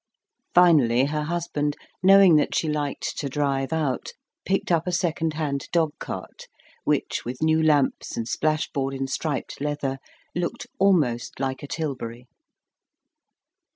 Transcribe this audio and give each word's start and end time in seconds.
Finally 0.55 1.05
her 1.05 1.21
husband, 1.25 1.77
knowing 2.01 2.35
that 2.35 2.55
she 2.55 2.67
liked 2.67 3.19
to 3.19 3.29
drive 3.29 3.71
out, 3.71 4.13
picked 4.45 4.71
up 4.71 4.87
a 4.87 4.91
second 4.91 5.33
hand 5.35 5.67
dogcart, 5.71 6.47
which, 6.83 7.23
with 7.23 7.43
new 7.43 7.61
lamps 7.61 8.17
and 8.17 8.27
splashboard 8.27 8.95
in 8.95 9.05
striped 9.05 9.61
leather, 9.61 9.99
looked 10.33 10.65
almost 10.79 11.39
like 11.39 11.61
a 11.61 11.67
tilbury. 11.67 12.25